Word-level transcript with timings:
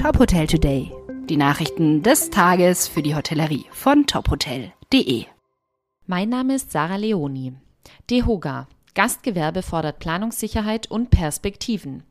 Top 0.00 0.18
Hotel 0.18 0.46
Today. 0.46 0.90
Die 1.28 1.36
Nachrichten 1.36 2.02
des 2.02 2.30
Tages 2.30 2.88
für 2.88 3.02
die 3.02 3.14
Hotellerie 3.14 3.66
von 3.70 4.06
tophotel.de. 4.06 5.26
Mein 6.06 6.30
Name 6.30 6.54
ist 6.54 6.72
Sarah 6.72 6.96
Leoni. 6.96 7.52
DEHOGA. 8.08 8.66
Gastgewerbe 8.94 9.60
fordert 9.60 9.98
Planungssicherheit 9.98 10.90
und 10.90 11.10
Perspektiven. 11.10 12.02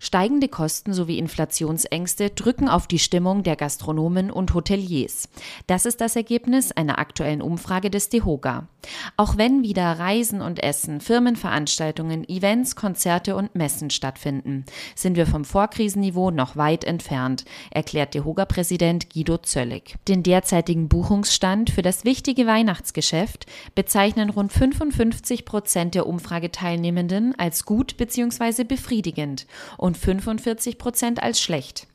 Steigende 0.00 0.48
Kosten 0.48 0.92
sowie 0.92 1.18
Inflationsängste 1.18 2.30
drücken 2.30 2.68
auf 2.68 2.86
die 2.86 2.98
Stimmung 2.98 3.42
der 3.42 3.56
Gastronomen 3.56 4.30
und 4.30 4.54
Hoteliers. 4.54 5.28
Das 5.66 5.86
ist 5.86 6.00
das 6.00 6.16
Ergebnis 6.16 6.72
einer 6.72 6.98
aktuellen 6.98 7.42
Umfrage 7.42 7.90
des 7.90 8.08
DEHOGA. 8.08 8.68
Auch 9.16 9.36
wenn 9.36 9.62
wieder 9.62 9.98
Reisen 9.98 10.40
und 10.40 10.62
Essen, 10.62 11.00
Firmenveranstaltungen, 11.00 12.28
Events, 12.28 12.76
Konzerte 12.76 13.36
und 13.36 13.54
Messen 13.54 13.90
stattfinden, 13.90 14.64
sind 14.94 15.16
wir 15.16 15.26
vom 15.26 15.44
Vorkrisenniveau 15.44 16.30
noch 16.30 16.56
weit 16.56 16.84
entfernt, 16.84 17.44
erklärt 17.70 18.14
DEHOGA-Präsident 18.14 19.10
Guido 19.12 19.38
Zöllig. 19.38 19.96
Den 20.08 20.22
derzeitigen 20.22 20.88
Buchungsstand 20.88 21.70
für 21.70 21.82
das 21.82 22.04
wichtige 22.04 22.46
Weihnachtsgeschäft 22.46 23.46
bezeichnen 23.74 24.30
rund 24.30 24.52
55 24.52 25.44
Prozent 25.44 25.94
der 25.94 26.06
Umfrageteilnehmenden 26.06 27.34
als 27.38 27.64
gut 27.64 27.96
bzw. 27.96 28.64
befriedigend 28.64 29.46
und 29.76 29.96
45 29.96 30.78
Prozent 30.78 31.22
als 31.22 31.40
schlecht. 31.40 31.86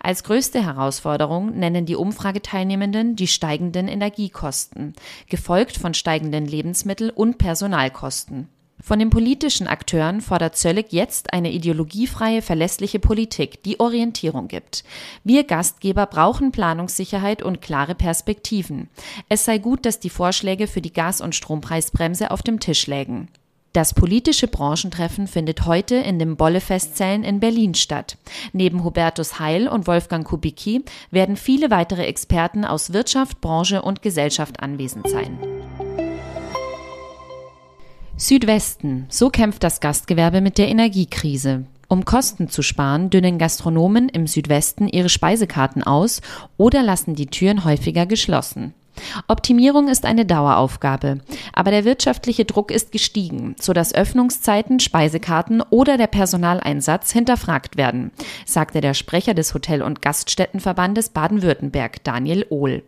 Als 0.00 0.24
größte 0.24 0.64
Herausforderung 0.64 1.58
nennen 1.58 1.86
die 1.86 1.96
Umfrageteilnehmenden 1.96 3.16
die 3.16 3.26
steigenden 3.26 3.88
Energiekosten, 3.88 4.94
gefolgt 5.28 5.76
von 5.76 5.94
steigenden 5.94 6.46
Lebensmittel- 6.46 7.10
und 7.10 7.38
Personalkosten. 7.38 8.48
Von 8.84 8.98
den 8.98 9.10
politischen 9.10 9.68
Akteuren 9.68 10.20
fordert 10.20 10.56
Zöllig 10.56 10.92
jetzt 10.92 11.32
eine 11.32 11.52
ideologiefreie, 11.52 12.42
verlässliche 12.42 12.98
Politik, 12.98 13.62
die 13.62 13.78
Orientierung 13.78 14.48
gibt. 14.48 14.82
Wir 15.22 15.44
Gastgeber 15.44 16.06
brauchen 16.06 16.50
Planungssicherheit 16.50 17.44
und 17.44 17.62
klare 17.62 17.94
Perspektiven. 17.94 18.88
Es 19.28 19.44
sei 19.44 19.58
gut, 19.58 19.86
dass 19.86 20.00
die 20.00 20.10
Vorschläge 20.10 20.66
für 20.66 20.80
die 20.80 20.92
Gas- 20.92 21.20
und 21.20 21.36
Strompreisbremse 21.36 22.32
auf 22.32 22.42
dem 22.42 22.58
Tisch 22.58 22.88
lägen. 22.88 23.28
Das 23.72 23.94
politische 23.94 24.48
Branchentreffen 24.48 25.26
findet 25.26 25.64
heute 25.64 25.94
in 25.94 26.18
den 26.18 26.36
Bollefestzellen 26.36 27.24
in 27.24 27.40
Berlin 27.40 27.74
statt. 27.74 28.18
Neben 28.52 28.84
Hubertus 28.84 29.38
Heil 29.38 29.66
und 29.66 29.86
Wolfgang 29.86 30.26
Kubicki 30.26 30.84
werden 31.10 31.36
viele 31.36 31.70
weitere 31.70 32.04
Experten 32.04 32.66
aus 32.66 32.92
Wirtschaft, 32.92 33.40
Branche 33.40 33.80
und 33.80 34.02
Gesellschaft 34.02 34.62
anwesend 34.62 35.08
sein. 35.08 35.38
Südwesten. 38.18 39.06
So 39.08 39.30
kämpft 39.30 39.62
das 39.64 39.80
Gastgewerbe 39.80 40.42
mit 40.42 40.58
der 40.58 40.68
Energiekrise. 40.68 41.64
Um 41.88 42.04
Kosten 42.04 42.48
zu 42.48 42.62
sparen, 42.62 43.08
dünnen 43.08 43.38
Gastronomen 43.38 44.10
im 44.10 44.26
Südwesten 44.26 44.86
ihre 44.86 45.08
Speisekarten 45.08 45.82
aus 45.82 46.20
oder 46.58 46.82
lassen 46.82 47.14
die 47.14 47.26
Türen 47.26 47.64
häufiger 47.64 48.04
geschlossen. 48.04 48.74
Optimierung 49.28 49.88
ist 49.88 50.04
eine 50.04 50.26
Daueraufgabe, 50.26 51.20
aber 51.52 51.70
der 51.70 51.84
wirtschaftliche 51.84 52.44
Druck 52.44 52.70
ist 52.70 52.92
gestiegen, 52.92 53.56
sodass 53.58 53.94
Öffnungszeiten, 53.94 54.80
Speisekarten 54.80 55.62
oder 55.70 55.96
der 55.96 56.06
Personaleinsatz 56.06 57.12
hinterfragt 57.12 57.76
werden, 57.76 58.12
sagte 58.46 58.80
der 58.80 58.94
Sprecher 58.94 59.34
des 59.34 59.54
Hotel- 59.54 59.82
und 59.82 60.02
Gaststättenverbandes 60.02 61.10
Baden-Württemberg, 61.10 62.04
Daniel 62.04 62.46
Ohl. 62.50 62.82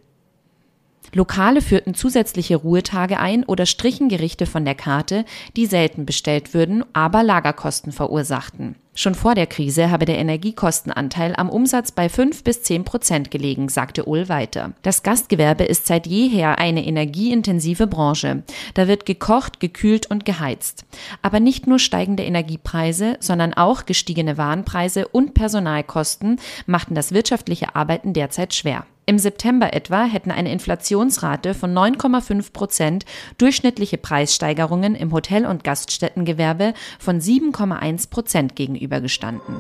Lokale 1.13 1.61
führten 1.61 1.95
zusätzliche 1.95 2.57
Ruhetage 2.57 3.19
ein 3.19 3.45
oder 3.45 3.67
strichen 3.67 4.09
Gerichte 4.09 4.47
von 4.47 4.65
der 4.65 4.75
Karte, 4.75 5.25
die 5.57 5.67
selten 5.67 6.07
bestellt 6.07 6.55
würden, 6.55 6.85
aber 6.93 7.23
Lagerkosten 7.23 7.93
verursachten. 7.93 8.77
Schon 8.97 9.17
vor 9.17 9.35
der 9.35 9.49
Krise 9.49 9.91
habe 9.91 10.05
der 10.05 10.19
Energiekostenanteil 10.19 11.35
am 11.37 11.51
Umsatz 11.51 11.91
bei 11.91 12.09
5 12.09 12.45
bis 12.45 12.63
10 12.63 12.85
Prozent 12.85 13.31
gelegen, 13.33 13.69
sagte 13.69 14.09
Ull 14.09 14.29
weiter. 14.29 14.73
Das 14.83 15.03
Gastgewerbe 15.03 15.65
ist 15.65 15.87
seit 15.87 16.07
jeher 16.07 16.59
eine 16.59 16.87
energieintensive 16.87 17.89
Branche. 17.89 18.45
Da 18.75 18.87
wird 18.87 19.05
gekocht, 19.05 19.59
gekühlt 19.59 20.09
und 20.09 20.25
geheizt. 20.25 20.85
Aber 21.23 21.41
nicht 21.41 21.67
nur 21.67 21.81
steigende 21.81 22.23
Energiepreise, 22.23 23.17
sondern 23.19 23.53
auch 23.55 23.85
gestiegene 23.85 24.39
Warenpreise 24.39 25.09
und 25.09 25.35
Personalkosten 25.35 26.39
machten 26.67 26.95
das 26.95 27.11
wirtschaftliche 27.11 27.75
Arbeiten 27.75 28.13
derzeit 28.13 28.55
schwer. 28.55 28.87
Im 29.07 29.19
September 29.19 29.75
etwa 29.75 30.05
hätten 30.05 30.31
eine 30.31 30.51
Inflationsrate 30.51 31.53
von 31.53 31.75
9,5 31.75 32.53
Prozent 32.53 33.05
durchschnittliche 33.37 33.99
Preissteigerungen 33.99 34.95
im 34.95 35.13
Hotel- 35.13 35.45
und 35.45 35.63
Gaststättengewerbe 35.63 36.73
von 36.99 37.21
7,1 37.21 38.09
Prozent 38.09 38.57
gegenübergestanden. 38.57 39.57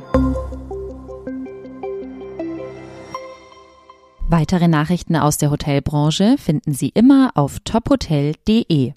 Weitere 4.27 4.69
Nachrichten 4.69 5.16
aus 5.16 5.37
der 5.37 5.50
Hotelbranche 5.50 6.37
finden 6.38 6.72
Sie 6.72 6.88
immer 6.88 7.32
auf 7.34 7.61
tophotel.de. 7.61 8.93